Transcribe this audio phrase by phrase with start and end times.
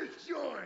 [0.00, 0.64] this joint!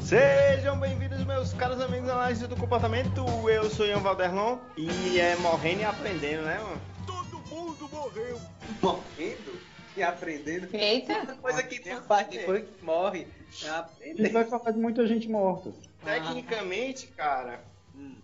[0.00, 3.24] Sejam bem-vindos, meus caros amigos da análise do comportamento.
[3.48, 6.80] Eu sou Ian Valderlon e é morrendo e aprendendo, né, mano?
[7.04, 8.40] Todo mundo morreu!
[8.80, 9.60] morrendo
[9.96, 10.68] e aprendendo.
[10.72, 11.18] Eita!
[11.18, 13.26] Outra coisa que tu faz depois que morre
[13.64, 14.30] é aprender.
[14.30, 15.72] vai falar de muita gente morta.
[16.04, 17.60] Tecnicamente, cara.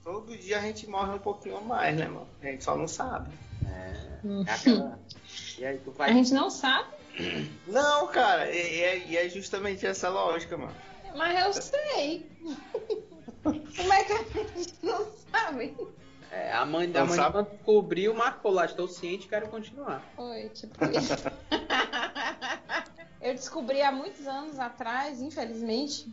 [0.04, 2.28] Todo dia a gente morre um pouquinho a mais, né, mano?
[2.42, 3.30] A gente só não sabe.
[3.66, 4.98] É aquela...
[5.58, 6.12] E aí tu A vai.
[6.12, 6.88] gente não sabe,
[7.66, 10.74] Não, cara, e é, e é justamente essa lógica, mano.
[11.16, 12.30] mas eu sei.
[13.42, 15.76] Como é que a gente não sabe?
[16.30, 17.42] É, a mãe da mãe sabe?
[17.42, 20.02] descobriu, marcou lá, estou ciente, quero continuar.
[20.16, 21.12] Foi, tipo isso.
[23.20, 26.12] Eu descobri há muitos anos atrás, infelizmente,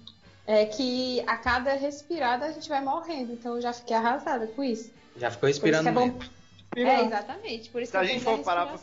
[0.49, 3.33] é que a cada respirada a gente vai morrendo.
[3.33, 4.91] Então eu já fiquei arrasada com isso.
[5.15, 6.19] Já ficou Por isso respirando que é bom.
[6.75, 7.69] É, exatamente.
[7.69, 8.79] Por isso Se que a eu gente for parar pra-.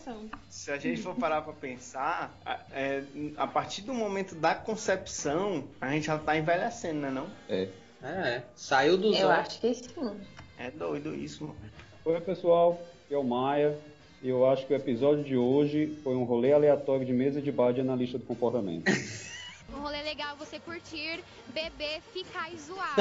[0.49, 3.03] Se a gente for parar pra pensar, a, é,
[3.37, 7.27] a partir do momento da concepção, a gente já tá envelhecendo, né não?
[7.49, 7.69] É.
[8.01, 10.21] É, saiu dos Eu acho que sim.
[10.59, 11.57] É doido isso, mano.
[12.05, 12.81] Oi, pessoal.
[13.05, 13.77] Aqui é o Maia.
[14.23, 17.51] E eu acho que o episódio de hoje foi um rolê aleatório de mesa de
[17.51, 18.85] bar de analista do comportamento.
[19.75, 21.23] Um rolê legal é você curtir,
[21.53, 22.97] beber, ficar e zoar.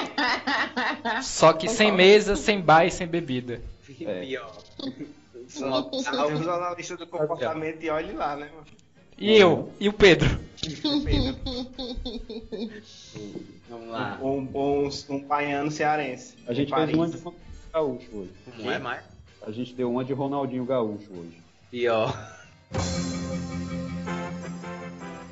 [1.22, 3.60] Só que sem mesa, sem bar e sem bebida.
[4.00, 4.20] É.
[4.20, 4.52] Pior.
[5.48, 6.06] Só os
[6.46, 8.66] analistas do comportamento e olhe lá, né, mano?
[9.16, 9.72] E eu?
[9.80, 10.28] E o Pedro?
[11.04, 11.36] Pedro.
[13.68, 14.18] Vamos lá.
[14.22, 16.36] Um, um, um baiano cearense.
[16.46, 18.32] A gente fez uma de Ronaldinho Gaúcho hoje.
[18.56, 19.02] Como é mais?
[19.42, 21.42] A gente deu uma de Ronaldinho Gaúcho hoje.
[21.70, 22.14] Pior.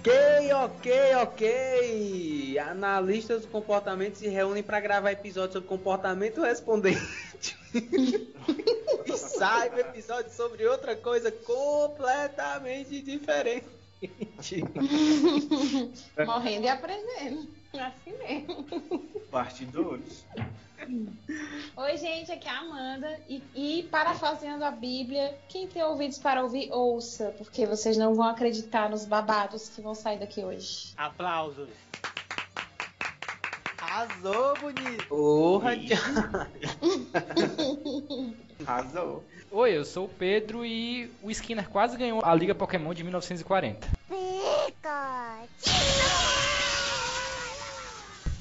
[0.07, 0.87] Ok, ok,
[1.23, 2.59] ok.
[2.61, 7.01] Analistas do comportamento se reúnem para gravar episódios sobre comportamento respondente.
[7.75, 13.67] e sai um episódio sobre outra coisa completamente diferente.
[16.25, 17.49] Morrendo e aprendendo.
[17.73, 18.65] Assim mesmo.
[19.29, 20.25] Bastidores.
[21.77, 23.21] Oi, gente, aqui é a Amanda.
[23.29, 28.29] E, e parafraseando a Bíblia, quem tem ouvidos para ouvir, ouça, porque vocês não vão
[28.29, 30.93] acreditar nos babados que vão sair daqui hoje.
[30.97, 31.69] Aplausos.
[33.79, 35.07] Arrasou, bonito.
[35.09, 35.73] Porra.
[38.67, 39.25] Arrasou.
[39.51, 43.89] Oi, eu sou o Pedro e o Skinner quase ganhou a Liga Pokémon de 1940.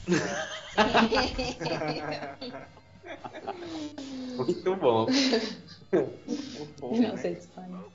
[4.38, 5.08] muito bom.
[6.82, 7.18] Não né?
[7.18, 7.38] sei.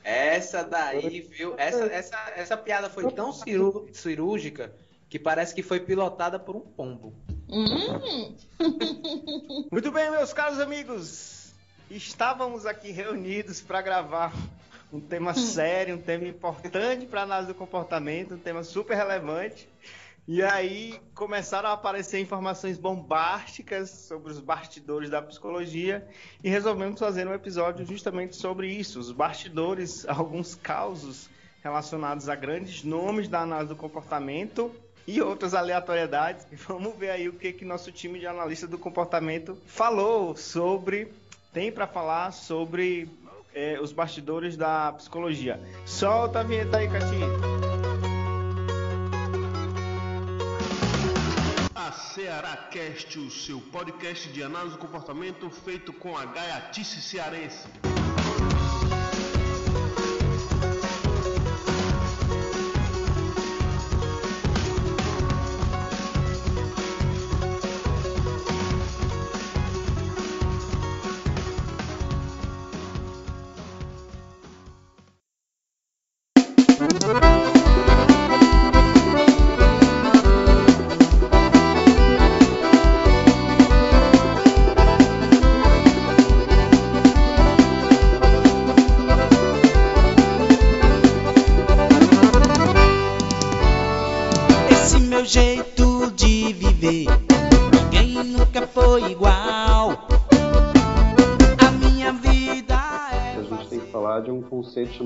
[0.03, 1.55] Essa daí, viu?
[1.59, 3.33] Essa, essa, essa piada foi tão
[3.93, 4.73] cirúrgica
[5.09, 7.13] que parece que foi pilotada por um pombo.
[7.49, 8.37] Hum,
[9.71, 11.53] Muito bem, meus caros amigos.
[11.91, 14.33] Estávamos aqui reunidos para gravar
[14.93, 19.69] um tema sério, um tema importante para análise do comportamento, um tema super relevante.
[20.33, 26.07] E aí começaram a aparecer informações bombásticas sobre os bastidores da psicologia
[26.45, 31.29] e resolvemos fazer um episódio justamente sobre isso, os bastidores, alguns causos
[31.65, 34.71] relacionados a grandes nomes da análise do comportamento
[35.05, 36.47] e outras aleatoriedades.
[36.53, 41.12] E vamos ver aí o que que nosso time de analista do comportamento falou sobre,
[41.53, 43.09] tem para falar sobre
[43.53, 45.61] eh, os bastidores da psicologia.
[45.85, 47.69] Solta a vinheta aí, Catinho.
[52.20, 57.66] A Ceará Cast, o seu podcast de análise do comportamento feito com a gaiatice cearense.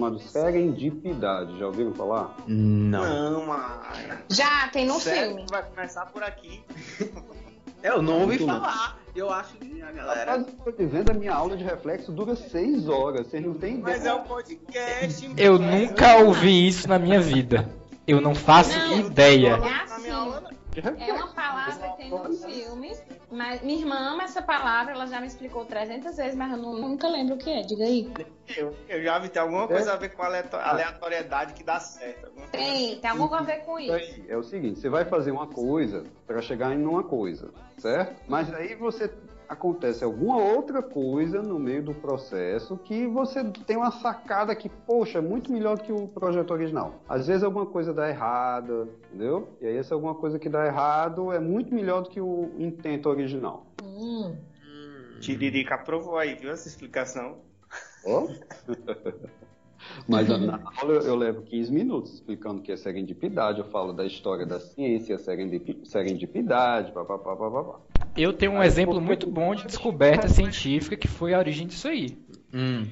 [0.05, 1.59] Chamado serendipidade.
[1.59, 2.35] Já ouviram falar?
[2.47, 3.31] Não.
[3.33, 3.81] Não, mano.
[4.29, 5.47] Já, tem no Sério filme.
[5.51, 6.63] vai começar por aqui.
[7.83, 8.99] Eu não ouvi Muito falar.
[9.15, 10.39] Eu acho que a galera.
[10.41, 13.27] Estou dizendo, a minha aula de reflexo dura seis horas.
[13.29, 14.17] Vocês não têm Mas é ideia.
[14.17, 15.35] um podcast.
[15.37, 15.77] Eu mano.
[15.79, 17.69] nunca ouvi isso na minha vida.
[18.07, 18.99] Eu não faço Não.
[19.01, 19.57] ideia.
[19.59, 22.93] Na minha aula, É uma palavra que tem no filme,
[23.35, 26.79] mas minha irmã ama essa palavra, ela já me explicou 300 vezes, mas eu nu-
[26.79, 27.63] nunca lembro o que é.
[27.63, 28.11] Diga aí.
[28.57, 32.27] Eu, eu já vi, tem alguma coisa a ver com aleato- aleatoriedade que dá certo.
[32.27, 34.15] alguma coisa Tem, tem alguma coisa a ver com Isso isso.
[34.21, 38.15] aí é o seguinte, você vai fazer uma coisa para chegar em uma coisa, certo?
[38.29, 39.11] Mas aí você
[39.49, 45.19] acontece alguma outra coisa no meio do processo que você tem uma sacada que, poxa,
[45.19, 47.03] é muito melhor do que o projeto original.
[47.09, 49.49] Às vezes alguma coisa dá errada, entendeu?
[49.61, 53.09] E aí essa alguma coisa que dá errado é muito melhor do que o intento
[53.09, 53.67] original.
[53.83, 54.37] Hum.
[55.21, 57.39] Tiririca aprovou aí, viu essa explicação?
[58.05, 58.29] Ó.
[60.09, 63.93] Mas na aula eu, eu levo 15 minutos explicando o que é serendipidade, eu falo
[63.93, 67.81] da história da ciência, serendip, serendipidade, papapá, papapá.
[68.17, 71.89] Eu tenho um Aí, exemplo muito bom de descoberta científica que foi a origem disso
[71.89, 72.17] aí.
[72.53, 72.87] Hum.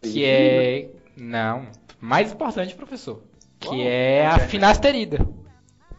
[0.00, 0.90] Que é.
[1.16, 1.66] Não.
[2.00, 3.22] Mais importante, professor.
[3.60, 5.26] Que é a finasterida.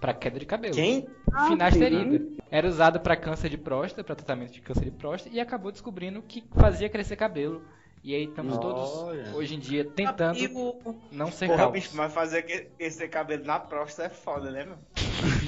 [0.01, 0.73] Pra queda de cabelo.
[0.73, 1.07] Quem?
[1.47, 2.25] Finasterida.
[2.51, 6.21] Era usada pra câncer de próstata, pra tratamento de câncer de próstata, e acabou descobrindo
[6.21, 7.63] que fazia crescer cabelo.
[8.03, 9.33] E aí estamos todos, Olha.
[9.33, 10.75] hoje em dia, tentando E o,
[11.09, 11.79] não ser Porra, calvos.
[11.79, 14.75] bicho, mas fazer esse cabelo na próstata é foda, né, meu?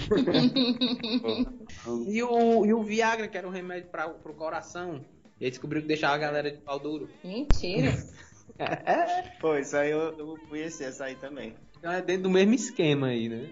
[2.08, 5.04] e o, e o Viagra, que era um remédio pra, pro coração.
[5.40, 7.10] E aí descobriu que deixava a galera de pau duro.
[7.24, 7.92] Mentira.
[9.40, 11.56] Pô, isso aí eu, eu conheci essa aí também.
[11.78, 13.50] Então é dentro do mesmo esquema aí, né?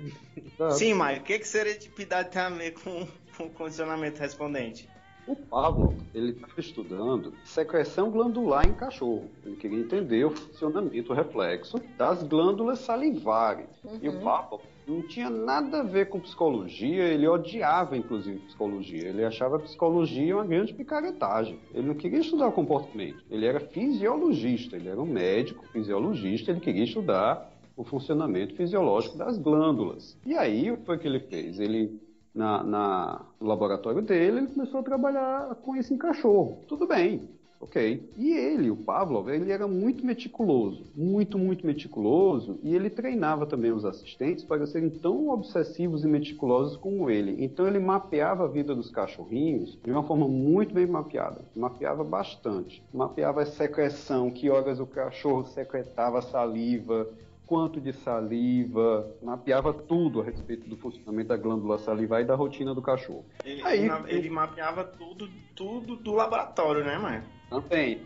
[0.71, 3.07] Sim, mas o que, que serendipidade tem a ver com,
[3.37, 4.89] com condicionamento respondente?
[5.25, 9.29] O Pablo, ele estava estudando secreção glandular em cachorro.
[9.45, 13.69] Ele queria entender o funcionamento, o reflexo das glândulas salivares.
[14.01, 19.07] E o Pablo não tinha nada a ver com psicologia, ele odiava, inclusive, psicologia.
[19.07, 21.57] Ele achava psicologia uma grande picaretagem.
[21.73, 23.23] Ele não queria estudar comportamento.
[23.29, 29.37] Ele era fisiologista, ele era um médico fisiologista, ele queria estudar o funcionamento fisiológico das
[29.37, 30.17] glândulas.
[30.25, 31.59] E aí, o que foi que ele fez?
[31.59, 31.99] Ele
[32.35, 36.59] na, na- no laboratório dele, ele começou a trabalhar com isso em cachorro.
[36.67, 37.29] Tudo bem,
[37.63, 38.09] ok.
[38.17, 43.71] E ele, o Pavlov, ele era muito meticuloso, muito, muito meticuloso, e ele treinava também
[43.71, 47.43] os assistentes para serem tão obsessivos e meticulosos como ele.
[47.43, 51.45] Então ele mapeava a vida dos cachorrinhos de uma forma muito bem mapeada.
[51.55, 52.83] Mapeava bastante.
[52.93, 57.07] Mapeava a secreção, que horas o cachorro secretava saliva,
[57.45, 62.73] quanto de saliva, mapeava tudo a respeito do funcionamento da glândula salivar e da rotina
[62.73, 63.25] do cachorro.
[63.45, 67.23] Ele, Aí, na- ele mapeava tudo, tudo do laboratório, né, mano?
[67.61, 68.01] Também.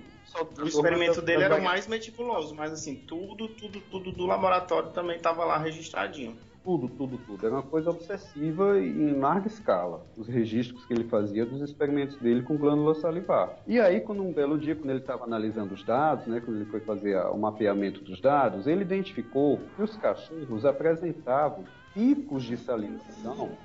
[0.60, 5.18] O experimento dele era o mais meticuloso, mas assim, tudo, tudo, tudo do laboratório também
[5.20, 6.36] tava lá registradinho.
[6.64, 7.46] Tudo, tudo, tudo.
[7.46, 10.06] Era uma coisa obsessiva e em larga escala.
[10.18, 13.58] Os registros que ele fazia dos experimentos dele com glândula salivar.
[13.66, 16.70] E aí, quando um belo dia, quando ele estava analisando os dados, né, quando ele
[16.70, 21.64] foi fazer o mapeamento dos dados, ele identificou que os cachorros apresentavam
[21.94, 23.58] picos de salivação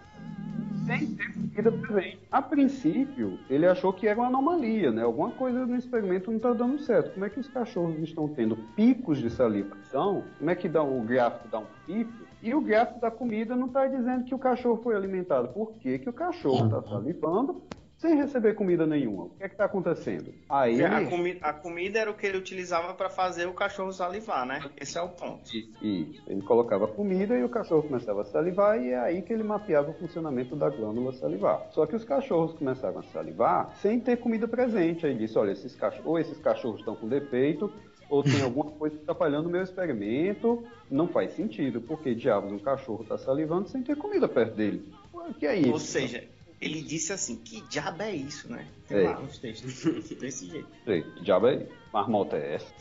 [0.86, 2.18] sem ter comida presente.
[2.30, 5.02] A princípio, ele achou que era uma anomalia, né?
[5.02, 7.12] Alguma coisa no experimento não está dando certo.
[7.12, 10.24] Como é que os cachorros estão tendo picos de salivação?
[10.38, 12.12] Como é que dá, o gráfico dá um pico?
[12.42, 15.48] E o gráfico da comida não está dizendo que o cachorro foi alimentado.
[15.48, 17.62] Por que, que o cachorro está salivando
[18.02, 19.24] sem receber comida nenhuma?
[19.24, 20.34] O que é que está acontecendo?
[20.48, 21.08] Aí A, ele...
[21.08, 24.60] comi- a comida era o que ele utilizava para fazer o cachorro salivar, né?
[24.78, 25.42] Esse é o ponto.
[25.80, 26.22] Isso.
[26.26, 29.90] Ele colocava comida e o cachorro começava a salivar e é aí que ele mapeava
[29.90, 31.66] o funcionamento da glândula salivar.
[31.70, 35.06] Só que os cachorros começaram a salivar sem ter comida presente.
[35.06, 37.72] Aí disse, olha, esses cachorros, ou esses cachorros estão com defeito,
[38.10, 40.64] ou tem alguma coisa atrapalhando o meu experimento.
[40.90, 44.84] Não faz sentido, porque diabos um cachorro está salivando sem ter comida perto dele.
[45.12, 45.70] O que é isso?
[45.72, 46.24] Ou seja,
[46.62, 48.66] ele disse assim, que diabo é isso, né?
[48.86, 49.84] Tem lá nos textos.
[50.18, 50.68] Desse jeito.
[50.84, 51.68] Sei, que diabo é isso?
[51.92, 52.72] Marmota é essa?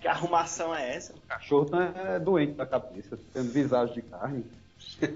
[0.00, 1.12] Que arrumação é essa?
[1.14, 4.44] O cachorro tá é doente da cabeça, tendo visagem de carne.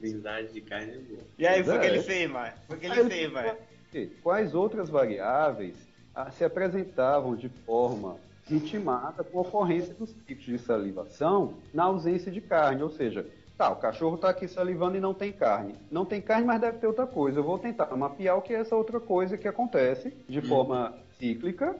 [0.00, 1.20] Visagem de carne é boa.
[1.38, 1.90] E aí, foi o que É.
[1.90, 2.52] ele fez, vai?
[2.66, 3.56] Foi o que Aí ele ele fez, vai?
[3.94, 5.74] E Quais outras variáveis
[6.14, 8.16] ah, se apresentavam de forma
[8.50, 12.82] intimada com a ocorrência dos picos de salivação na ausência de carne?
[12.82, 13.24] Ou seja,
[13.60, 15.74] tá, o cachorro está aqui salivando e não tem carne.
[15.90, 17.40] Não tem carne, mas deve ter outra coisa.
[17.40, 21.76] Eu vou tentar mapear o que é essa outra coisa que acontece de forma cíclica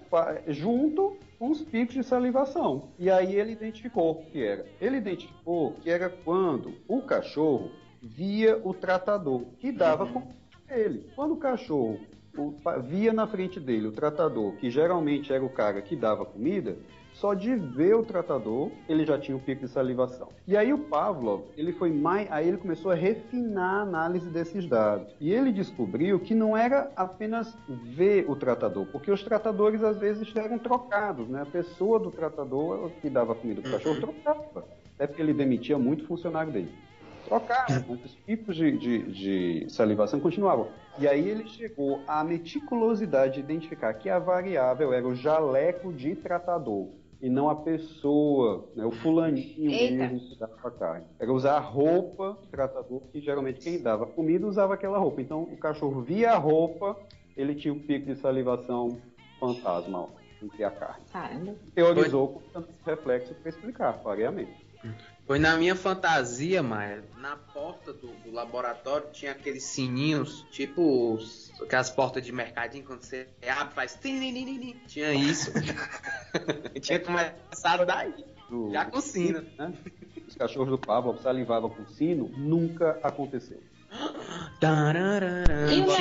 [0.49, 2.90] junto com os picos de salivação.
[2.99, 4.66] E aí ele identificou o que era.
[4.78, 7.70] Ele identificou que era quando o cachorro
[8.02, 10.22] via o tratador, que dava com
[10.68, 11.10] ele.
[11.16, 11.99] Quando o cachorro
[12.84, 16.76] via na frente dele o tratador, que geralmente era o cara que dava comida,
[17.12, 20.29] só de ver o tratador, ele já tinha o pico de salivação.
[20.47, 24.67] E aí o Pavlov, ele foi mais, aí ele começou a refinar a análise desses
[24.67, 25.14] dados.
[25.21, 30.35] E ele descobriu que não era apenas ver o tratador, porque os tratadores às vezes
[30.35, 31.43] eram trocados, né?
[31.43, 34.64] A pessoa do tratador que dava comida para o cachorro trocava.
[34.95, 36.73] Até porque ele demitia muito funcionário dele.
[37.26, 40.69] trocaram, mas os tipos de, de, de salivação continuavam.
[40.99, 46.14] E aí ele chegou à meticulosidade de identificar que a variável era o jaleco de
[46.14, 46.88] tratador
[47.22, 49.94] e não a pessoa, né, o fulaninho Eita.
[49.94, 51.06] mesmo que dava a carne.
[51.18, 55.20] Era usar a roupa do tratador, que geralmente quem dava comida usava aquela roupa.
[55.20, 56.96] Então o cachorro via a roupa,
[57.36, 58.98] ele tinha o pico de salivação
[59.38, 60.08] fantasma ó,
[60.42, 61.04] entre a carne.
[61.12, 61.54] Caramba.
[61.74, 64.70] Teorizou com tanto reflexo para explicar, pareamento.
[65.30, 67.04] Foi na minha fantasia, Maia.
[67.16, 73.04] Na porta do, do laboratório tinha aqueles sininhos, tipo os- aquelas portas de mercadinho, quando
[73.04, 73.96] você abre, faz.
[74.88, 75.52] Tinha isso.
[76.82, 78.12] tinha começado daí.
[78.49, 79.42] Do- Já com sino.
[79.56, 79.72] né?
[80.26, 83.62] Os cachorros do Pablo salivavam com sino, nunca aconteceu.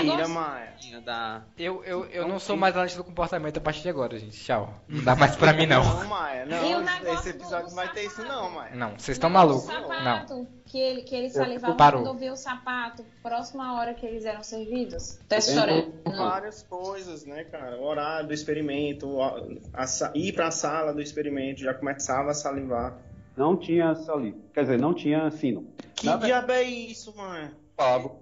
[0.03, 0.69] Negócio- Maia.
[1.05, 1.41] Da...
[1.57, 4.37] Eu, eu, eu não sou mais analista do comportamento a partir de agora, gente.
[4.43, 4.73] Tchau.
[4.87, 5.83] Não dá mais pra mim, não.
[5.83, 7.13] Não, Maia, não.
[7.13, 8.75] Esse episódio não vai ter isso, não, Maia.
[8.75, 9.67] Não, vocês estão malucos.
[9.67, 9.87] Não.
[9.87, 12.01] sapato, que ele, que ele salivava Parou.
[12.01, 15.19] quando ouvia o sapato, próximo à hora que eles eram servidos.
[15.29, 15.87] Essa história.
[16.05, 16.17] Não.
[16.17, 17.77] Várias coisas, né, cara?
[17.77, 19.35] O horário do experimento, a-
[19.73, 22.97] a ir pra sala do experimento, já começava a salivar.
[23.37, 24.37] Não tinha saliva.
[24.53, 25.65] Quer dizer, não tinha sino.
[25.95, 27.53] Que Na diabo é isso, Maia?
[27.79, 28.19] Pablo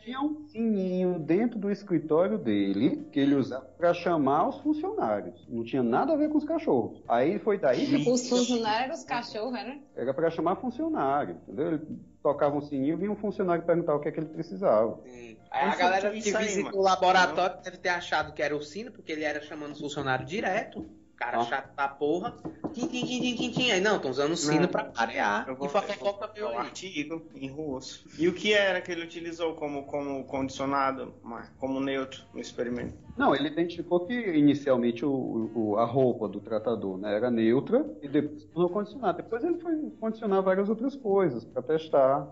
[0.00, 5.46] tinha um sininho dentro do escritório dele que ele usava para chamar os funcionários.
[5.48, 7.00] Não tinha nada a ver com os cachorros.
[7.06, 9.80] Aí foi daí que Os funcionários eram os cachorros, né?
[9.94, 11.74] era para chamar funcionário, entendeu?
[11.74, 11.86] Ele
[12.22, 14.98] tocava um sininho e vinha um funcionário perguntar o que é que ele precisava.
[15.04, 19.12] Aí a galera que visitou o laboratório deve ter achado que era o sino, porque
[19.12, 20.84] ele era chamando os funcionários direto.
[21.20, 21.44] Cara Ah.
[21.44, 22.34] chato da porra.
[22.72, 23.70] Tim, tim, tim, tim, tim, tim.
[23.72, 24.68] Aí não, estão usando o sino Não.
[24.68, 25.46] pra parear.
[25.46, 26.56] Eu vou, E fofoca pegar veio aí.
[26.66, 28.06] artigo em russo.
[28.18, 31.50] E o que era que ele utilizou como, como condicionado, Maia?
[31.58, 32.94] Como neutro no experimento?
[33.18, 38.08] Não, ele identificou que inicialmente o, o- a roupa do tratador né, era neutra e
[38.08, 39.18] depois tornou condicionado.
[39.18, 42.26] Depois ele foi condicionar várias outras coisas para testar.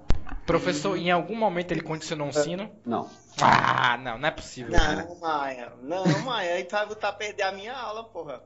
[0.47, 2.71] Professor, em algum momento ele condicionou um sino?
[2.87, 3.07] Não.
[3.43, 4.73] Ah, não, não é possível.
[4.73, 5.05] cara.
[5.05, 5.73] Não, Maia.
[5.83, 6.55] Não, Maia.
[6.55, 8.41] Aí tá, tá perder a minha aula, porra.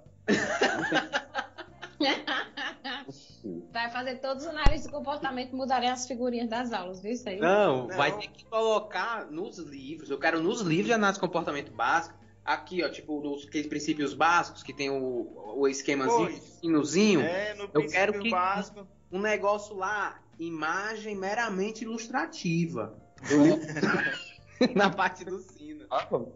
[3.73, 7.39] Vai fazer todos os analistas de comportamento mudarem as figurinhas das aulas, viu isso aí?
[7.39, 7.97] Não, Não.
[7.97, 10.11] vai ter que colocar nos livros.
[10.11, 12.15] Eu quero nos livros de análise de comportamento básico.
[12.45, 16.43] Aqui, ó, tipo, nos aqueles princípios básicos que tem o, o esquemazinho, Pois.
[16.61, 17.21] sinozinho.
[17.21, 18.87] É, no Eu quero que- básico.
[19.11, 22.97] Um negócio lá, imagem meramente ilustrativa.
[24.75, 25.85] Na parte do sino.
[25.91, 26.29] Ah, pô, não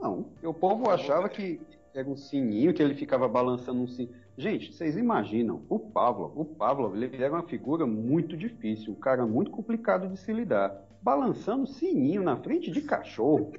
[0.00, 0.30] não.
[0.42, 1.60] O povo achava que
[1.96, 4.10] era um sininho, que ele ficava balançando um sino.
[4.36, 9.26] Gente, vocês imaginam, o Pavlov, o Pavlov, ele era uma figura muito difícil, um cara
[9.26, 10.86] muito complicado de se lidar.
[11.00, 13.52] Balançando sininho na frente de cachorro.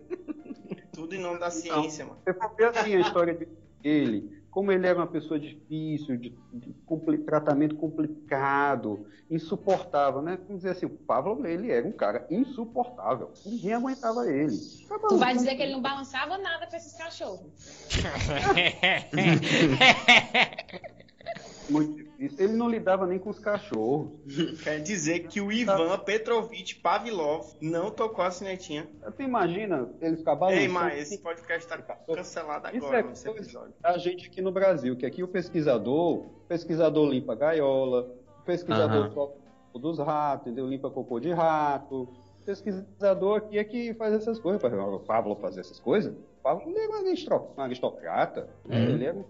[0.94, 2.20] Tudo em nome da ciência, mano.
[2.24, 3.48] Você for ver assim a história
[3.82, 10.40] dele, como ele era uma pessoa difícil, de, de compli- tratamento complicado, insuportável, né?
[10.48, 13.34] Vamos dizer assim, o Pavlov, ele era um cara insuportável.
[13.46, 14.58] Ninguém aguentava ele.
[15.10, 17.52] Tu vai dizer que ele não balançava nada pra esses cachorros.
[21.70, 22.46] Muito difícil.
[22.46, 24.10] Ele não lidava nem com os cachorros.
[24.64, 28.88] Quer dizer que o Ivan Petrovich Pavlov não tocou a sinetinha.
[29.16, 30.62] Tu imagina ele ficar balançando.
[30.62, 33.74] Ei, mas esse podcast tá cancelado Isso agora é episódio.
[33.84, 38.10] A gente aqui no Brasil, que aqui o pesquisador, o pesquisador limpa gaiola,
[38.42, 40.68] o pesquisador solta o dos ratos, entendeu?
[40.68, 42.04] Limpa cocô de rato.
[42.42, 44.62] O pesquisador aqui é que faz essas coisas.
[44.62, 48.78] Para o Pablo fazer essas coisas, o Pablo ele era um aristocrata, né?
[48.78, 48.90] Uhum.
[48.94, 49.26] ele era um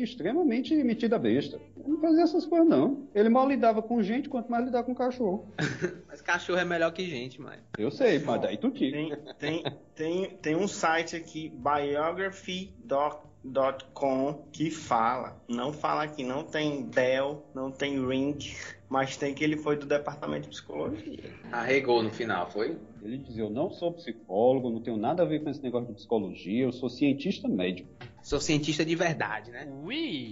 [0.00, 1.60] extremamente metido a besta.
[1.76, 3.08] Ele não fazia essas coisas, não.
[3.14, 5.46] Ele mal lidava com gente, quanto mais lidar com cachorro.
[6.08, 7.58] Mas cachorro é melhor que gente, mãe.
[7.78, 9.16] Eu sei, mas daí tu tira.
[9.38, 15.40] Tem, tem, tem, tem um site aqui, biography.com, que fala.
[15.48, 18.36] Não fala aqui, não tem Bell, não tem Ring,
[18.92, 21.34] mas tem que ele foi do departamento de psicologia.
[21.50, 22.76] Arregou no final, foi?
[23.02, 25.94] Ele dizia, eu não sou psicólogo, não tenho nada a ver com esse negócio de
[25.94, 27.88] psicologia, eu sou cientista médico.
[28.22, 29.66] Sou cientista de verdade, né?
[29.82, 30.30] Ui,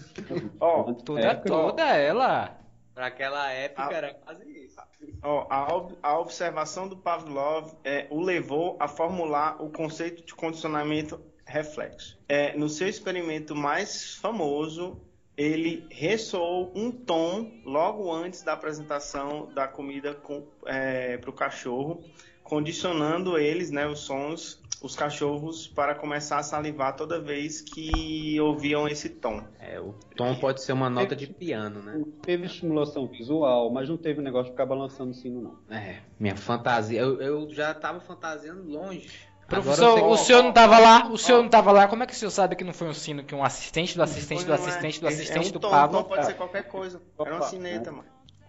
[0.58, 2.58] Ó, toda, É, toda ela.
[2.94, 3.94] Pra aquela época Ah.
[3.94, 4.80] era quase isso.
[5.22, 11.20] Ó, a, a observação do Pavlov é, o levou a formular o conceito de condicionamento
[11.44, 12.18] reflexo.
[12.26, 14.98] É, no seu experimento mais famoso,
[15.40, 22.04] ele ressoou um tom logo antes da apresentação da comida para o cachorro,
[22.44, 28.86] condicionando eles, né, os sons, os cachorros, para começar a salivar toda vez que ouviam
[28.86, 29.42] esse tom.
[29.58, 32.02] É, o tom pode ser uma nota de piano, né?
[32.20, 35.74] Teve estimulação visual, mas não teve negócio de ficar balançando o sino, não.
[35.74, 37.00] É, minha fantasia.
[37.00, 39.29] Eu, eu já tava fantasiando longe.
[39.50, 41.08] Professor, o senhor não tava lá?
[41.10, 41.88] O senhor não tava lá?
[41.88, 44.02] Como é que o senhor sabe que não foi um sino que um assistente do
[44.02, 46.02] assistente do é- assistente do é- assistente é um do tom, Pablo?
[46.02, 47.00] tom pode ser qualquer coisa.
[47.18, 47.78] Era uma né?
[47.86, 48.04] mano.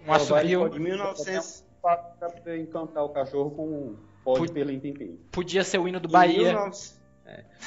[0.07, 0.69] Um assovio.
[0.69, 1.65] De 1900.
[1.81, 5.19] Pra poder encantar o cachorro com um pó de Put- pelo em pimpim.
[5.31, 6.53] Podia ser o hino do em Bahia.
[6.53, 7.01] 1900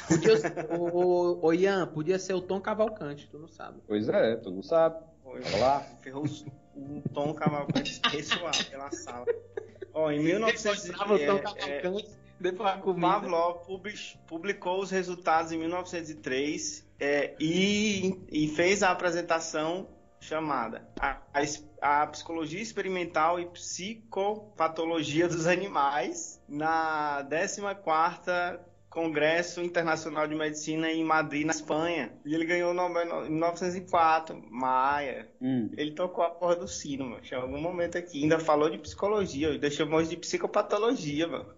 [0.07, 3.79] Podia ser, o, o, o Ian, podia ser o Tom Cavalcante, tu não sabe.
[3.87, 4.97] Pois é, tu não sabe.
[5.23, 5.41] Foi.
[5.43, 5.79] Olha lá.
[6.01, 6.23] Ferrou
[6.75, 9.25] um tom cavalcante ressoar pela sala.
[9.93, 11.39] Ó, em 1900 Mostrava o Tom é, é,
[11.81, 13.07] Cavalcante, depois a o comida.
[13.07, 19.87] Pavlov publi- publicou os resultados em 1903 é, e, e fez a apresentação
[20.19, 21.41] chamada a, a
[21.81, 31.45] a Psicologia Experimental e Psicopatologia dos Animais na 14ª Congresso Internacional de Medicina em Madrid,
[31.45, 32.13] na Espanha.
[32.25, 35.29] E ele ganhou o Nobel em 1904, Maia.
[35.41, 35.69] Hum.
[35.77, 37.21] Ele tocou a porra do sino, mano.
[37.29, 38.23] Em algum momento aqui.
[38.23, 39.49] Ainda falou de psicologia.
[39.49, 41.53] Ainda chamou de psicopatologia, mano.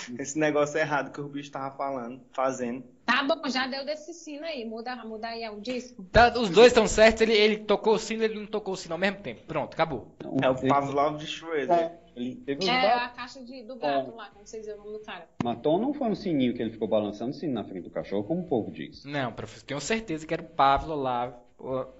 [0.18, 2.84] Esse negócio errado que o bicho tava falando, fazendo.
[3.04, 4.64] Tá bom, já deu desse sino aí.
[4.64, 6.04] Muda, muda aí o disco.
[6.12, 8.94] Tá, os dois estão certos, ele, ele tocou o sino ele não tocou o sino
[8.94, 9.42] ao mesmo tempo.
[9.46, 10.14] Pronto, acabou.
[10.42, 11.98] É o Pavlov de Schroeder.
[12.14, 15.04] Ele teve É a caixa de, do gato lá, como vocês viram o nome do
[15.04, 15.28] cara.
[15.42, 17.90] Mas Tom não foi um sininho que ele ficou balançando o sino na frente do
[17.90, 19.04] cachorro, como o povo diz.
[19.04, 21.32] Não, professor, tenho certeza que era o ó,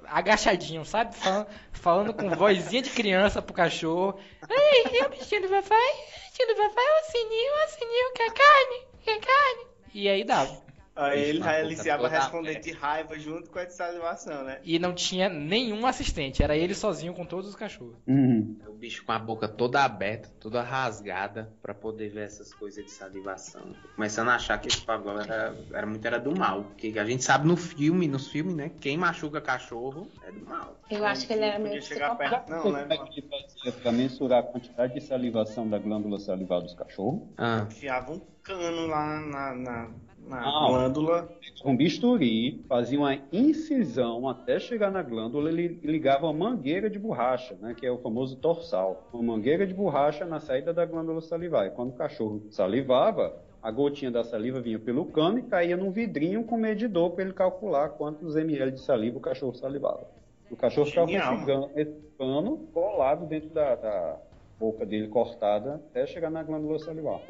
[0.06, 1.14] agachadinho, sabe?
[1.16, 4.18] Falando, falando com vozinha de criança pro cachorro.
[4.48, 8.86] Ei, o bichinho do papai, o bichinho do papai, o sininho, o sininho, quer carne,
[9.04, 9.66] quer carne.
[9.94, 10.67] E aí dava.
[10.98, 14.58] Aí ele, iniciava a toda responder de raiva junto com a de salivação, né?
[14.64, 17.94] E não tinha nenhum assistente, era ele sozinho com todos os cachorros.
[18.06, 18.56] Uhum.
[18.66, 22.90] O bicho com a boca toda aberta, toda rasgada, pra poder ver essas coisas de
[22.90, 23.62] salivação.
[23.94, 26.64] Começando a achar que esse Pavlov era, era muito era do mal.
[26.64, 28.70] Porque a gente sabe no filme, nos filmes, né?
[28.80, 30.80] Quem machuca cachorro é do mal.
[30.90, 32.86] Eu acho que ele era meio chegar perto, não, Como né?
[32.90, 37.22] é que ele fazia para mensurar a quantidade de salivação da glândula salivar dos cachorros?
[37.36, 39.90] Ah, Enfiava um cano lá na, na,
[40.28, 40.68] na Ah.
[40.68, 41.28] glândula.
[41.62, 47.56] Com bisturi, fazia uma incisão até chegar na glândula e ligava uma mangueira de borracha,
[47.60, 49.08] né, que é o famoso torsal.
[49.12, 51.66] Uma mangueira de borracha na saída da glândula salivar.
[51.66, 55.90] E quando o cachorro salivava, a gotinha da saliva vinha pelo cano e caía num
[55.90, 60.06] vidrinho com medidor para ele calcular quantos ml de saliva o cachorro salivava.
[60.50, 61.06] O cachorro ficava
[61.44, 64.16] com esse cano colado dentro da, da
[64.58, 67.20] boca dele cortada até chegar na glândula salivar.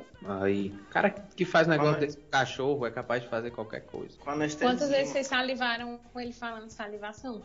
[0.40, 0.68] aí.
[0.68, 4.16] O cara que faz negócio Mas- desse cachorro é capaz de fazer qualquer coisa.
[4.18, 7.42] Quantas vezes vocês salivaram com ele falando salivação?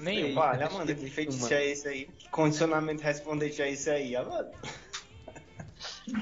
[0.00, 0.38] Nenhum.
[0.38, 2.04] Olha, Amanda, que feitiço é esse aí?
[2.18, 4.52] Que condicionamento respondente é esse aí, Amanda?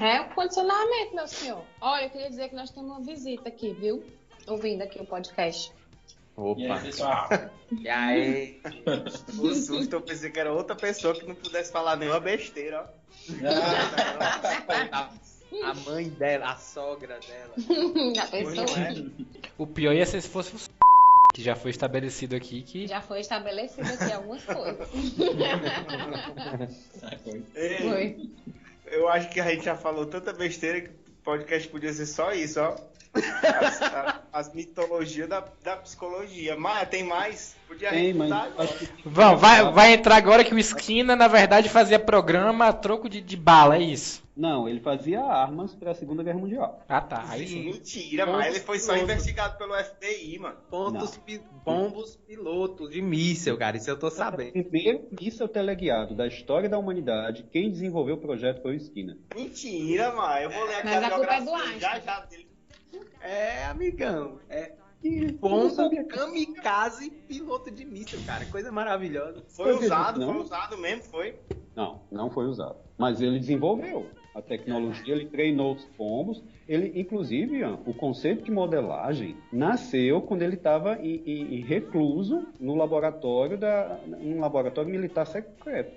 [0.01, 1.63] É o condicionamento, meu senhor.
[1.79, 4.03] Olha, eu queria dizer que nós temos uma visita aqui, viu?
[4.47, 5.71] Ouvindo aqui o podcast.
[6.35, 6.59] Opa.
[6.61, 7.29] E aí, pessoal?
[7.71, 8.59] E aí?
[9.39, 13.05] O susto, eu pensei que era outra pessoa que não pudesse falar nenhuma besteira, ó.
[14.91, 15.09] A,
[15.63, 17.53] a mãe dela, a sogra dela.
[18.13, 18.77] Já Pois pensou?
[18.77, 19.05] não é?
[19.57, 20.59] O pior ia ser se fosse o
[21.33, 24.87] que já foi estabelecido aqui que Já foi estabelecido aqui algumas coisas.
[27.55, 28.29] Ei, Foi.
[28.85, 30.93] Eu acho que a gente já falou tanta besteira que o
[31.23, 32.75] podcast podia ser só isso, ó.
[34.35, 36.55] As, mitologias da, da psicologia.
[36.57, 37.55] Mas tem mais?
[37.67, 38.29] Podia Tem, mas
[38.77, 43.09] que Vão, vai, vai entrar agora que o Esquina, na verdade, fazia programa a troco
[43.09, 44.23] de, de bala, é isso.
[44.35, 46.83] Não, ele fazia armas para a Segunda Guerra Mundial.
[46.89, 47.63] Ah tá, aí sim.
[47.63, 49.03] Mentira, mas ele foi só Pontos.
[49.09, 50.57] investigado pelo FBI, mano.
[50.69, 53.77] Pontos, pi- bombos pilotos de míssel, cara.
[53.77, 54.51] Isso eu tô O sabendo.
[54.51, 59.15] primeiro míssel teleguiado da história da humanidade, quem desenvolveu o projeto foi o Skinner.
[59.33, 60.37] Mentira, mano.
[60.39, 62.03] Eu vou ler aqui Mas a a culpa é do biografia já Einstein.
[62.03, 62.54] já dele.
[63.21, 64.39] É, amigão.
[64.49, 64.71] É
[65.03, 68.45] E pombo sabia- kamikaze piloto de míssil, cara.
[68.45, 69.43] Coisa maravilhosa.
[69.49, 70.33] Foi Eu usado, não.
[70.33, 71.35] foi usado mesmo, foi.
[71.75, 72.77] Não, não foi usado.
[72.97, 76.41] Mas ele desenvolveu a tecnologia, ele treinou os pombos.
[76.67, 82.73] Ele, inclusive, o conceito de modelagem nasceu quando ele estava em, em- em recluso no
[82.75, 85.93] laboratório da, um laboratório militar secreto,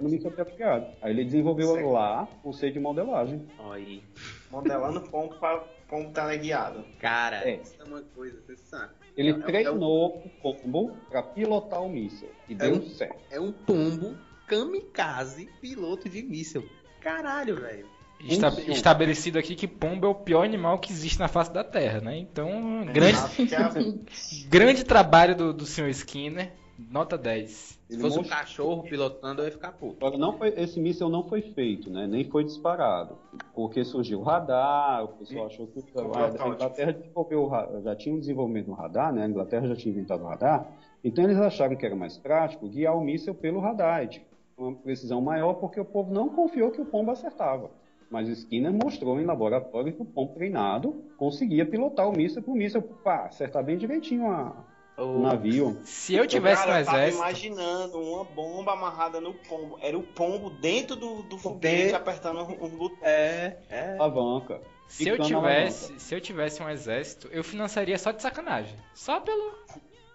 [0.00, 0.86] míssil teleguiado.
[1.00, 1.90] Aí ele desenvolveu Secreto.
[1.92, 3.46] lá o conceito de modelagem.
[3.58, 4.02] Olha aí.
[4.50, 6.84] Modelando pombo para pombo teleguiado.
[7.00, 7.56] Cara, É.
[7.62, 8.92] isso é uma coisa, você sabe.
[9.16, 13.16] Ele É- é- treinou o pombo para pilotar o míssil e deu um- certo.
[13.30, 16.68] É um pombo kamikaze piloto de míssil.
[17.00, 17.86] Caralho, velho.
[18.18, 18.72] Funciona.
[18.72, 22.16] estabelecido aqui que pombo é o pior animal que existe na face da Terra, né?
[22.16, 23.58] Então, grande, Acho que é
[24.48, 25.90] grande trabalho do, do Sr.
[25.90, 27.50] Skinner, nota 10.
[27.50, 30.04] Se Ele fosse um cachorro pilotando, eu ia ficar puto.
[30.04, 32.06] Agora, não foi, esse míssil não foi feito, né?
[32.06, 33.16] nem foi disparado,
[33.54, 38.14] porque surgiu o radar, o pessoal achou que a, a Inglaterra desenvolveu, o já tinha
[38.14, 39.24] um desenvolvimento no radar, né?
[39.24, 40.66] a Inglaterra já tinha inventado o radar,
[41.02, 44.26] então eles acharam que era mais prático guiar o míssil pelo radar, e, tipo,
[44.58, 47.70] uma precisão maior, porque o povo não confiou que o pombo acertava.
[48.10, 52.56] Mas Skinner mostrou em laboratório que o pombo treinado conseguia pilotar o míssil para o
[52.56, 54.64] míssil pá, acertar bem direitinho a,
[54.96, 55.78] O navio.
[55.84, 59.78] Se eu tivesse Cara, no eu tava exército, imaginando uma bomba amarrada no pombo.
[59.82, 62.98] Era o pombo dentro do, do foguete apertando um, botão.
[63.02, 63.96] É, é.
[63.98, 64.60] Alavanca.
[64.88, 68.74] se eu tivesse, se eu tivesse um exército, eu financiaria só de sacanagem.
[68.94, 69.52] Só pelo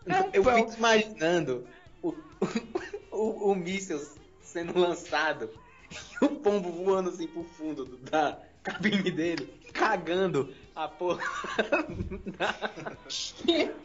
[0.07, 0.55] é um Eu pão.
[0.55, 1.67] fico imaginando
[2.01, 2.15] o,
[3.11, 4.01] o, o míssil
[4.41, 5.49] sendo lançado
[6.21, 11.21] e o pombo voando assim pro fundo do- da cabine dele, cagando a porra.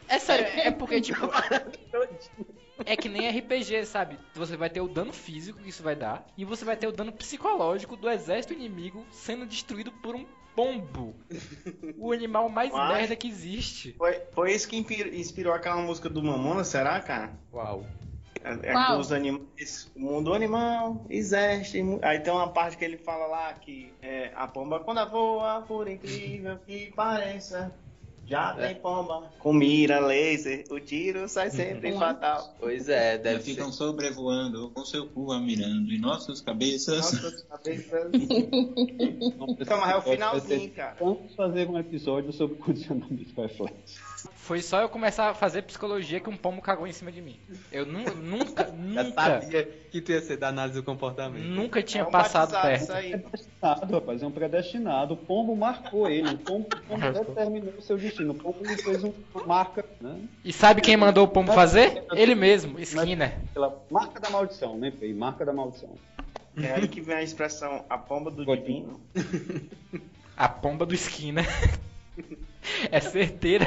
[0.07, 1.29] É sério, é porque tipo
[2.85, 4.17] é que nem RPG, sabe?
[4.33, 6.91] Você vai ter o dano físico que isso vai dar e você vai ter o
[6.91, 11.15] dano psicológico do exército inimigo sendo destruído por um pombo.
[11.97, 13.93] O animal mais Mas- merda que existe.
[13.97, 17.33] Foi, foi isso que inspirou, inspirou aquela música do Mamona, será, cara?
[17.51, 17.85] Uau.
[18.47, 18.95] É, é Qual?
[18.95, 21.81] que os animais, o mundo animal existe.
[22.01, 25.87] Aí tem uma parte que ele fala lá que é, a pomba quando voa, por
[25.87, 27.71] incrível que pareça,
[28.25, 28.67] já É.
[28.67, 29.31] tem pomba.
[29.39, 32.53] Com mira, laser, o tiro sai sempre fatal.
[32.59, 33.51] Pois é, deve ser.
[33.51, 36.97] ficam sobrevoando com seu cu mirando em nossas cabeças.
[36.97, 38.11] Nossas cabeças.
[39.59, 40.95] Então, mas é o finalzinho, cara.
[40.99, 44.01] Vamos fazer um episódio sobre condicionamento reflexo.
[44.33, 47.37] Foi só eu começar a fazer psicologia que um pombo cagou em cima de mim.
[47.71, 51.43] Eu nu- nunca, Já nunca, sabia que tu ia ser da análise do comportamento.
[51.43, 52.81] nunca tinha É um passado perto.
[52.83, 53.17] isso aí.
[53.17, 55.13] Predestinado, rapaz, é um predestinado.
[55.13, 56.33] O pombo marcou ele.
[56.33, 58.31] O pombo, o pombo determinou o seu destino.
[58.31, 60.19] O pombo lhe fez um- uma marca, né?
[60.43, 62.03] E sabe quem mandou o pombo fazer?
[62.13, 63.37] Ele mesmo, Skinner.
[63.53, 65.13] Pela marca da maldição, né, Pei?
[65.13, 65.95] Marca da maldição.
[66.59, 68.99] É aí que vem a expressão a pomba do divino.
[70.35, 71.45] A pomba do Skinner.
[72.91, 73.65] É certeira.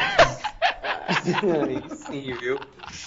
[1.08, 2.58] Aí sim, viu?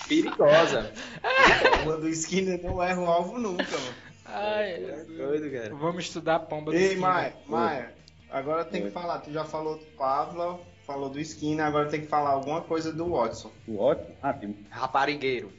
[0.07, 0.91] Perigosa.
[1.23, 3.95] A pomba do Skinner não erra o alvo nunca, mano.
[4.25, 5.75] Ai, É doido, cara.
[5.75, 7.01] vamos estudar a pomba do Ei, Skinner.
[7.01, 7.93] Maia, Maia,
[8.29, 9.19] agora tem que falar.
[9.19, 13.09] Tu já falou do Pavlov, falou do Skinner, agora tem que falar alguma coisa do
[13.11, 13.51] Watson.
[13.67, 14.15] O ótimo.
[14.21, 15.51] Ah, tem Raparigueiro.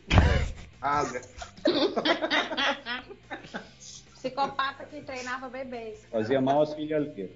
[0.80, 1.22] Asga.
[4.28, 6.06] Psicopata que treinava bebês.
[6.10, 7.30] fazia mal às filhas alheias.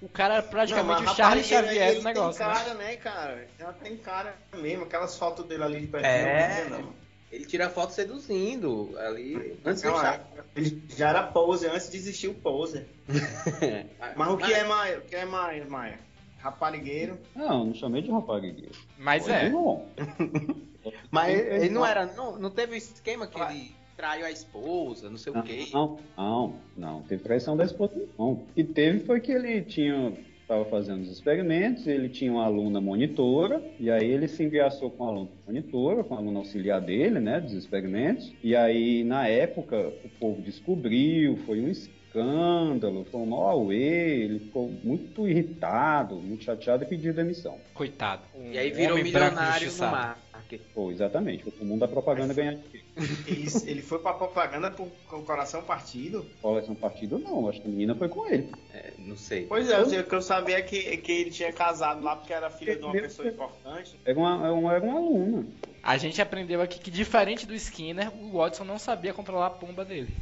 [0.00, 2.38] O cara era praticamente mas o Charles rapaz, ele- Xavier ele do negócio.
[2.38, 2.54] Tem né?
[2.54, 3.48] cara, né, cara?
[3.58, 4.84] Já tem cara mesmo.
[4.84, 6.04] Aquelas fotos dele ali de perto.
[6.04, 6.66] É.
[6.70, 7.06] não, não.
[7.30, 9.58] Ele tira foto seduzindo ali.
[9.64, 10.14] Antes de Não, deixar.
[10.14, 10.42] é.
[10.54, 12.86] Ele já era pose antes de existir o pose.
[14.16, 14.98] Mas o que é Maia?
[14.98, 15.98] O que é Maia, Maia?
[16.38, 17.18] Raparigueiro.
[17.34, 18.74] Não, não chamei de raparigueiro.
[18.96, 19.50] Mas Foi é.
[21.10, 22.06] Mas Ele- não não- era.
[22.06, 25.66] Não, não teve o esquema que ele traiu a esposa, não sei o quê.
[25.72, 27.02] Não, não, não.
[27.02, 28.32] Teve traição da esposa, não.
[28.32, 30.12] O que teve foi que ele tinha.
[30.42, 35.04] Estava fazendo os experimentos, ele tinha uma aluna monitora, e aí ele se engraçou com
[35.04, 38.32] a aluna monitora, com a aluna auxiliar dele, né, dos experimentos.
[38.44, 44.38] E aí, na época, o povo descobriu, foi um escândalo, foi um mau auê, ele
[44.38, 47.58] ficou muito irritado, muito chateado e pediu demissão.
[47.74, 48.22] Coitado.
[48.52, 50.16] E aí virou milionário no injustiçado.
[50.46, 50.64] Marketing.
[50.72, 52.86] Foi, exatamente, foi o mundo da propaganda ganhar dinheiro.
[53.26, 56.24] Ele, ele foi pra propaganda por- com o coração partido.
[56.40, 58.52] Coleção partido não, acho que a menina foi com ele.
[58.72, 59.46] É, não sei.
[59.46, 62.48] Pois é, o que eu sabia é que, que ele tinha casado lá porque era
[62.50, 63.98] filho de uma pessoa importante.
[64.04, 65.46] Era uma, era uma, era uma aluna.
[65.82, 69.84] A gente aprendeu aqui que, diferente do Skinner, o Watson não sabia controlar a pomba
[69.84, 70.16] dele.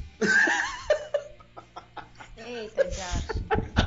[2.37, 3.83] Eita, já.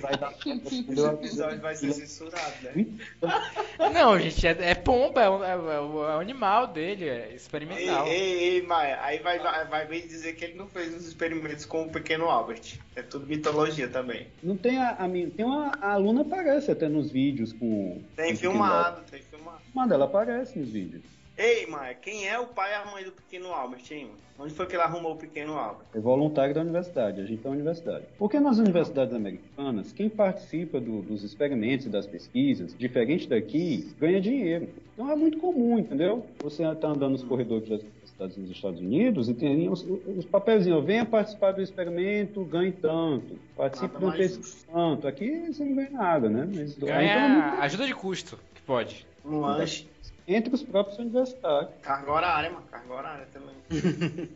[0.00, 2.86] Vai dar Esse episódio vai ser censurado, né?
[3.92, 7.36] Não, gente, é, é pomba, é o, é o- é o animal dele, é Ei,
[7.36, 8.06] experimental.
[8.06, 11.64] ei, ei, Maia, aí vai, vai, vai bem dizer que ele não fez os experimentos
[11.64, 12.78] com o pequeno Albert.
[12.96, 14.26] É tudo mitologia também.
[14.42, 18.34] Não tem a, a minha, tem uma a aluna aparece até nos vídeos com Tem
[18.36, 19.58] filmado, tem filmado.
[19.74, 21.02] Mas ela aparece nos vídeos.
[21.36, 24.10] Ei, Maia, quem é o pai e a mãe do pequeno Albert, hein?
[24.38, 25.86] Onde foi que ele arrumou o pequeno Albert?
[25.94, 28.04] É voluntário da universidade, a gente é uma universidade.
[28.18, 34.20] Porque nas universidades americanas, quem participa do- dos experimentos e das pesquisas, diferente daqui, ganha
[34.20, 34.68] dinheiro.
[34.92, 36.26] Então é muito comum, entendeu?
[36.42, 40.26] Você está andando nos corredores das universidades nos Estados Unidos e tem ali os, os
[40.26, 43.38] papelzinhos, venha participar do experimento, ganhe tanto.
[43.56, 45.08] Participe de uma pesquisa tanto.
[45.08, 46.46] Aqui você não ganha nada, né?
[46.54, 49.06] Mas, então, é Ganha muito- ajuda de custo, que pode.
[49.24, 49.86] Um lanche.
[50.26, 51.70] Entre os próprios universitários.
[51.82, 52.64] Carga horária, mano.
[52.70, 53.54] Carga horária também.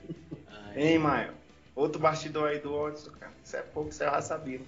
[0.74, 1.30] Ei, Maia.
[1.74, 3.32] Outro bastidor aí do Watson, cara.
[3.44, 4.60] Isso é pouco, você já sabia.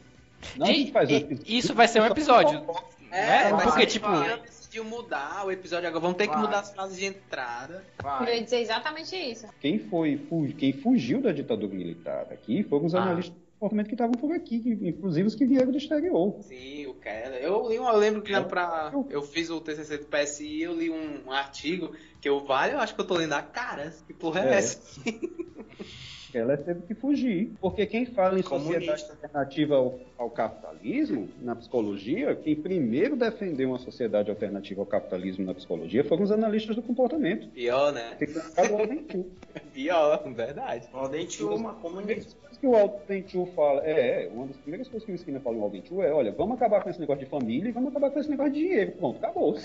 [0.56, 2.62] Não, E- um Isso vai ser um episódio.
[3.10, 4.06] É, É, mas porque, a tipo-
[4.42, 6.00] decidiu mudar o episódio agora.
[6.02, 6.42] Vamos ter que Vai.
[6.42, 7.82] mudar as frases de entrada.
[7.98, 8.36] Eu Vai.
[8.36, 9.46] ia dizer exatamente isso.
[9.60, 13.02] Quem foi, fu- quem fugiu da ditadura militar aqui foram os Ah.
[13.02, 16.36] analistas comportamento que estavam por aqui, que- inclusive os que vieram do exterior.
[16.42, 17.42] Sim, o Keller.
[17.42, 20.62] Eu li um, eu lembro que na, pra, eu fiz o TCC do PSI e
[20.62, 23.42] eu li um, um artigo que eu vale, eu acho que eu tô lendo a
[23.42, 23.92] cara.
[24.06, 24.58] Que porra é, É.
[24.58, 24.78] essa?
[26.34, 27.52] Ela teve que fugir.
[27.60, 29.12] Porque quem fala em sociedade Comunista.
[29.12, 35.54] alternativa ao, ao capitalismo, na psicologia, quem primeiro defendeu uma sociedade alternativa ao capitalismo na
[35.54, 37.48] psicologia foram os analistas do comportamento.
[37.48, 38.14] Pior, né?
[38.18, 39.26] Tem que do Alden Chu.
[39.72, 40.88] Pior, verdade.
[40.92, 42.34] Alden Chu, uma comunista.
[42.36, 45.40] coisas que o Alden Chu fala, é, é, uma das primeiras coisas que o Skinner
[45.40, 47.90] fala no Alden Chu é, olha, vamos acabar com esse negócio de família e vamos
[47.90, 48.92] acabar com esse negócio de dinheiro.
[48.92, 49.56] Pronto, acabou.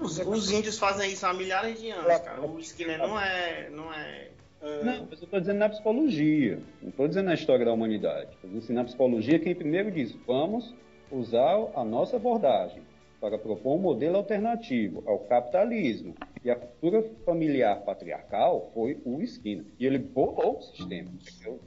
[0.00, 2.40] Os, os índios fazem isso há milhares de anos, cara.
[2.40, 3.68] O Skinner não é.
[3.70, 4.28] Não é.
[4.62, 8.30] É, Não, mas eu estou dizendo na psicologia, não estou dizendo na história da humanidade.
[8.34, 10.74] Estou dizendo assim, na psicologia, quem primeiro diz, vamos
[11.10, 12.82] usar a nossa abordagem
[13.20, 19.66] para propor um modelo alternativo ao capitalismo e à cultura familiar patriarcal foi o Skinner.
[19.78, 21.10] E ele bolou o sistema.
[21.10, 21.60] entendeu?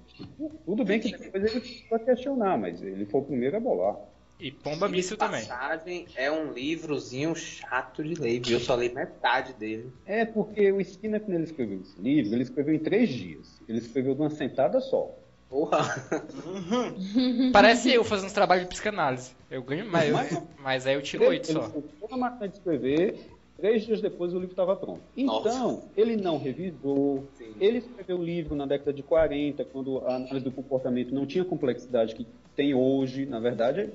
[0.65, 3.97] Tudo bem que depois ele precisou questionar, mas ele foi o primeiro a bolar.
[4.39, 5.45] E Pomba Míssil também.
[5.45, 8.57] Passagem é um livrozinho chato de ler, viu?
[8.57, 9.91] Eu só li metade dele.
[10.05, 13.61] É porque o Skinner, quando ele escreveu esse livro, ele escreveu em três dias.
[13.67, 15.15] Ele escreveu de uma sentada só.
[15.49, 15.79] Porra.
[17.53, 19.35] Parece eu fazendo trabalho de psicanálise.
[19.49, 21.69] Eu ganho mais, eu- mas aí eu tiro oito só.
[21.69, 23.19] sentou na máquina de escrever,
[23.57, 25.01] três dias depois o livro estava pronto.
[25.15, 27.23] Então, ele não revisou,
[27.59, 31.43] ele escreveu o livro na década de 40, quando a análise do comportamento não tinha
[31.43, 33.89] a complexidade que tem hoje, na verdade,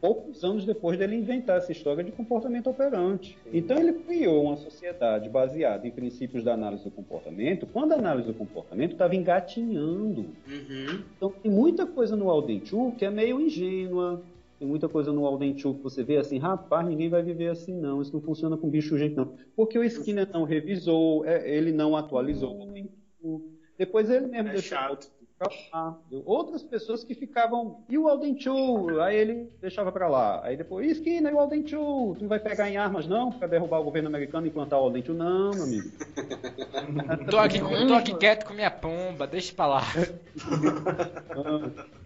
[0.00, 3.38] poucos anos depois dele inventar essa história de comportamento operante.
[3.52, 8.26] Então, ele criou uma sociedade baseada em princípios da análise do comportamento, quando a análise
[8.28, 10.26] do comportamento estava engatinhando.
[10.46, 11.02] Uhum.
[11.16, 14.22] Então tem muita coisa no Alden Chu que é meio ingênua.
[14.58, 17.74] Tem muita coisa no Alden Chu que você vê assim, rapaz, ninguém vai viver assim
[17.74, 19.34] não, isso não funciona com bicho gente não.
[19.56, 22.88] Porque o Skinner não revisou, é, ele não atualizou o Alden
[23.20, 23.42] Chu.
[23.76, 25.10] Depois ele mesmo É deixou chato.
[25.36, 25.98] pra lá.
[26.24, 29.00] Outras pessoas que ficavam, e o Alden Chu?
[29.00, 30.40] Aí ele deixava pra lá.
[30.44, 32.14] Aí depois, Skinner e o Alden Chu?
[32.16, 34.84] Tu não vai pegar em armas não pra derrubar o governo americano e implantar o
[34.84, 35.14] Alden Chu?
[35.14, 35.90] Não, meu amigo.
[37.28, 39.82] Tô aqui, tô aqui quieto com minha pomba, deixa pra lá.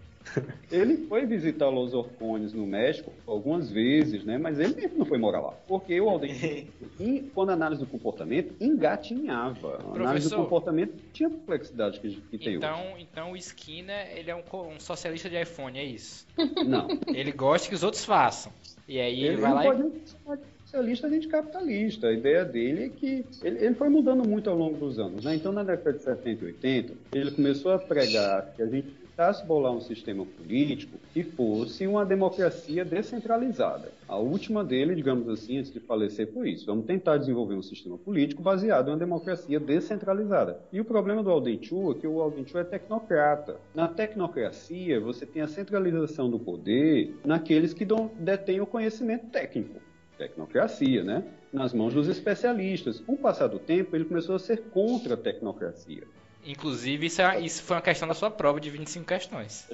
[0.71, 4.37] Ele foi visitar Los Orcones no México algumas vezes, né?
[4.37, 5.53] Mas ele mesmo não foi morar lá.
[5.67, 6.67] Porque o Alden,
[6.99, 9.79] e quando a análise do comportamento engatinhava.
[9.93, 14.29] A análise do comportamento tinha a complexidade que, que tem Então, então o Skinner, ele
[14.29, 14.43] é um,
[14.75, 16.27] um socialista de iPhone, é isso.
[16.37, 16.49] hoje.
[16.65, 16.87] Não.
[17.07, 18.51] Ele gosta que os outros façam.
[18.87, 20.65] E aí ele, Ele, vai lá pode e...
[20.65, 22.07] socialista nem de capitalista.
[22.07, 25.23] A ideia dele é que ele, ele foi mudando muito ao longo dos anos.
[25.23, 25.35] Né?
[25.35, 28.87] Então, na década de 70 e 80, ele começou a pregar que a gente
[29.19, 33.91] tentasse bolar um sistema político que fosse uma democracia descentralizada.
[34.07, 36.65] A última dele, digamos assim, antes de falecer, foi isso.
[36.65, 40.61] Vamos tentar desenvolver um sistema político baseado em uma democracia descentralizada.
[40.71, 43.57] E o problema do Alden Chu é que o Alden Chu é tecnocrata.
[43.75, 47.85] Na tecnocracia, você tem a centralização do poder naqueles que
[48.17, 49.81] detêm o conhecimento técnico
[50.17, 51.23] tecnocracia, né?
[51.51, 52.99] nas mãos dos especialistas.
[52.99, 56.03] Com o passar do tempo, ele começou a ser contra a tecnocracia.
[56.49, 59.67] Inclusive, isso, é- isso foi uma questão da sua prova de 25 questões.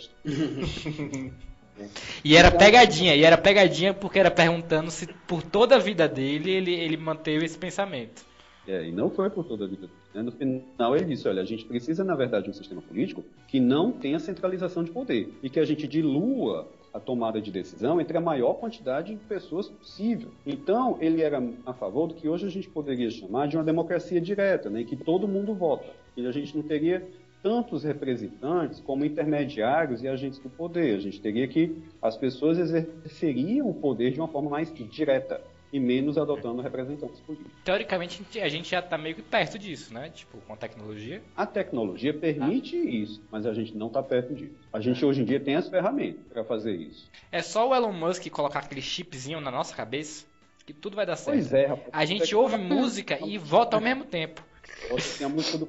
[2.24, 6.52] E era pegadinha, e era pegadinha porque era perguntando se por toda a vida dele
[6.52, 8.24] ele, ele manteve esse pensamento.
[8.68, 9.90] É, e não foi por toda a vida.
[10.14, 10.22] Né?
[10.22, 13.60] No final, ele disse: olha, a gente precisa, na verdade, de um sistema político que
[13.60, 18.18] não tenha centralização de poder e que a gente dilua a tomada de decisão entre
[18.18, 20.32] a maior quantidade de pessoas possível.
[20.46, 24.20] Então, ele era a favor do que hoje a gente poderia chamar de uma democracia
[24.20, 24.82] direta, né?
[24.82, 25.86] em que todo mundo vota.
[26.16, 27.06] E a gente não teria
[27.44, 30.96] tantos representantes como intermediários e agentes do poder.
[30.96, 35.40] A gente teria que as pessoas exerceriam o poder de uma forma mais direta
[35.72, 37.52] e menos adotando representantes políticos.
[37.64, 40.10] Teoricamente, a gente- já tá meio que perto disso, né?
[40.10, 41.22] Tipo, com a tecnologia.
[41.36, 44.54] A tecnologia permite isso, mas a gente não está perto disso.
[44.72, 47.10] A gente hoje em dia tem as ferramentas para fazer isso.
[47.32, 50.26] É só o Elon Musk colocar aquele chipzinho na nossa cabeça
[50.66, 51.36] que tudo vai dar certo.
[51.36, 51.90] Pois é, rapaz.
[51.92, 54.42] A gente ouve música e vota ao mesmo tempo.
[54.90, 55.68] Você tem a música do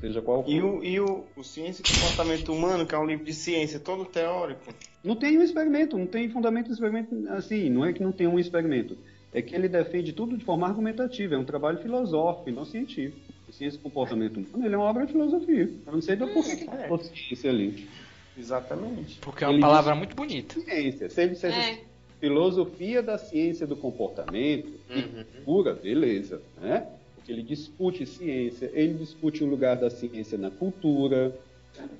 [0.00, 0.50] seja qual for.
[0.50, 3.78] E o, e o, o Ciência e Comportamento Humano, que é um livro de ciência
[3.80, 4.72] todo teórico.
[5.02, 7.70] Não tem um experimento, não tem fundamento de experimento assim.
[7.70, 8.96] Não é que não tem um experimento.
[9.32, 11.34] É que ele defende tudo de forma argumentativa.
[11.34, 13.18] É um trabalho filosófico e não científico.
[13.48, 15.70] O Ciência e Comportamento Humano ele é uma obra de filosofia.
[15.86, 16.98] Eu não sei do porquê que É.
[16.98, 17.88] ciência ali.
[18.36, 19.18] Exatamente.
[19.20, 20.60] Porque é uma Ele palavra diz- muito bonita.
[20.60, 21.08] Ciência.
[21.08, 21.80] Se ele dissesse É.
[22.20, 25.02] filosofia da ciência do comportamento e
[25.44, 26.86] cultura, beleza, né?
[27.28, 31.34] Ele discute ciência, ele discute o lugar da ciência na cultura,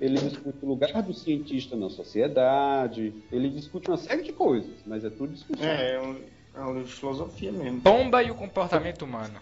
[0.00, 5.04] ele discute o lugar do cientista na sociedade, ele discute uma série de coisas, mas
[5.04, 5.66] é tudo discussão.
[5.66, 6.16] É, é um,
[6.54, 7.80] é um livro de filosofia mesmo.
[7.80, 9.40] Pomba e o comportamento humano.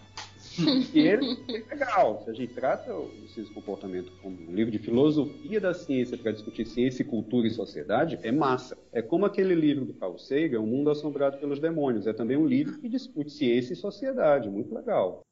[0.93, 2.21] E ele é legal.
[2.23, 6.17] Se a gente trata o Ciência e Comportamento como um livro de filosofia da ciência
[6.17, 8.77] para discutir ciência, cultura e sociedade, é massa.
[8.91, 12.05] É como aquele livro do Carl Sagan, O Mundo Assombrado pelos Demônios.
[12.05, 14.49] É também um livro que discute ciência e sociedade.
[14.49, 15.23] Muito legal.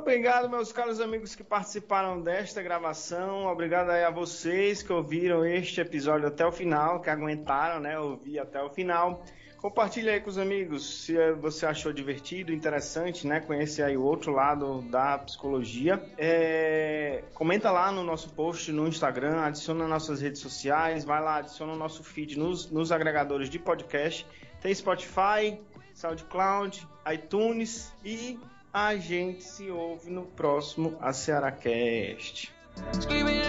[0.00, 3.46] Obrigado, meus caros amigos que participaram desta gravação.
[3.46, 7.98] Obrigado aí a vocês que ouviram este episódio até o final, que aguentaram, né?
[7.98, 9.22] Ouvir até o final.
[9.58, 13.40] Compartilhe aí com os amigos se você achou divertido, interessante, né?
[13.40, 16.02] Conhecer aí o outro lado da psicologia.
[16.16, 17.22] É...
[17.34, 21.76] Comenta lá no nosso post no Instagram, adiciona nossas redes sociais, vai lá, adiciona o
[21.76, 24.26] nosso feed nos, nos agregadores de podcast.
[24.62, 25.60] Tem Spotify,
[25.94, 28.38] SoundCloud, iTunes e
[28.72, 32.52] a gente se ouve no próximo A Cearacast.
[33.00, 33.39] Screaming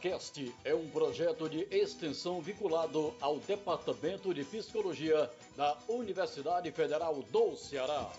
[0.00, 7.54] Cearacast é um projeto de extensão vinculado ao Departamento de Psicologia da Universidade Federal do
[7.56, 8.10] Ceará.